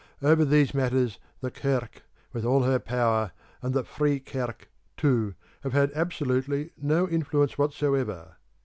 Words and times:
Over 0.23 0.43
these 0.45 0.73
matters 0.73 1.19
the 1.41 1.51
Kirk, 1.51 2.01
with 2.33 2.43
all 2.43 2.63
her 2.63 2.79
power, 2.79 3.33
and 3.61 3.71
the 3.71 3.83
Free 3.83 4.19
Kirk 4.19 4.67
too, 4.97 5.35
have 5.61 5.73
had 5.73 5.91
absolutely 5.93 6.71
no 6.75 7.07
influence 7.07 7.55
whatever. 7.55 8.37